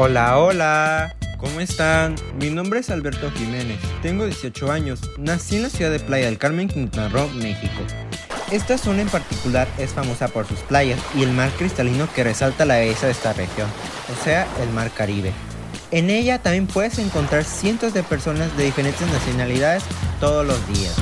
[0.00, 1.16] Hola, hola.
[1.38, 2.14] ¿Cómo están?
[2.38, 6.38] Mi nombre es Alberto Jiménez, tengo 18 años, nací en la ciudad de Playa del
[6.38, 7.82] Carmen, Quintana Roo, México.
[8.52, 12.64] Esta zona en particular es famosa por sus playas y el mar cristalino que resalta
[12.64, 13.66] la belleza de esta región,
[14.12, 15.32] o sea, el mar Caribe.
[15.90, 19.82] En ella también puedes encontrar cientos de personas de diferentes nacionalidades
[20.20, 20.94] todos los días.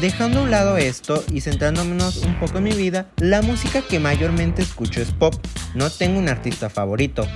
[0.00, 4.00] Dejando a un lado esto y centrándonos un poco en mi vida, la música que
[4.00, 5.34] mayormente escucho es pop.
[5.74, 7.26] No tengo un artista favorito.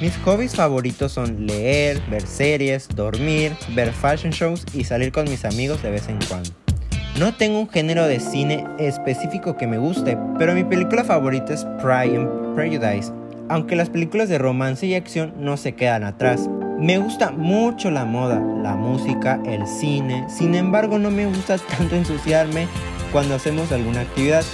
[0.00, 5.44] Mis hobbies favoritos son leer, ver series, dormir, ver fashion shows y salir con mis
[5.44, 6.50] amigos de vez en cuando.
[7.18, 11.64] No tengo un género de cine específico que me guste, pero mi película favorita es
[11.82, 13.12] Pride and Prejudice,
[13.48, 16.48] aunque las películas de romance y acción no se quedan atrás.
[16.78, 21.96] Me gusta mucho la moda, la música, el cine, sin embargo no me gusta tanto
[21.96, 22.68] ensuciarme
[23.12, 24.44] cuando hacemos alguna actividad.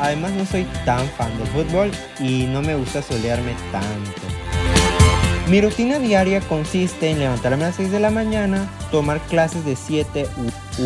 [0.00, 4.22] Además no soy tan fan del fútbol y no me gusta solearme tanto.
[5.48, 9.76] Mi rutina diaria consiste en levantarme a las 6 de la mañana, tomar clases de
[9.76, 10.26] 7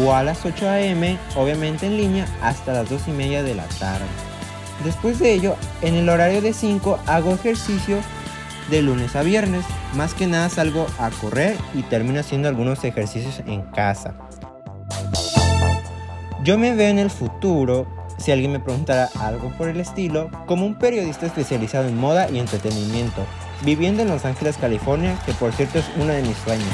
[0.01, 3.67] o a las 8 am, obviamente en línea, hasta las 2 y media de la
[3.79, 4.07] tarde.
[4.85, 7.99] Después de ello, en el horario de 5 hago ejercicio
[8.71, 9.65] de lunes a viernes.
[9.95, 14.15] Más que nada salgo a correr y termino haciendo algunos ejercicios en casa.
[16.45, 17.87] Yo me veo en el futuro,
[18.19, 22.41] si alguien me preguntara algo por el estilo, como un periodista especializado en moda y
[22.41, 23.25] entretenimiento,
[23.65, 26.69] viviendo en Los Ángeles, California, que por cierto es uno de mis sueños,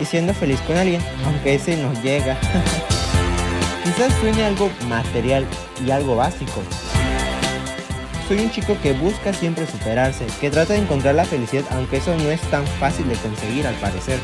[0.00, 2.38] y siendo feliz con alguien, aunque ese no llega.
[3.84, 5.44] Quizás sueñe algo material
[5.86, 6.62] y algo básico.
[8.26, 12.16] Soy un chico que busca siempre superarse, que trata de encontrar la felicidad, aunque eso
[12.16, 14.18] no es tan fácil de conseguir al parecer.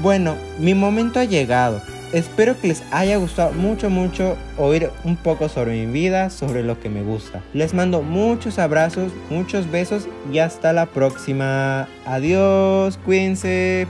[0.00, 1.82] Bueno, mi momento ha llegado.
[2.12, 6.78] Espero que les haya gustado mucho, mucho oír un poco sobre mi vida, sobre lo
[6.78, 7.42] que me gusta.
[7.52, 11.88] Les mando muchos abrazos, muchos besos y hasta la próxima.
[12.06, 13.88] Adiós, cuídense.